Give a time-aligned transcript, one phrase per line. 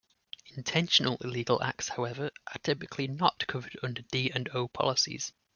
[0.55, 5.31] Intentional illegal acts, however, are typically not covered under D and O policies.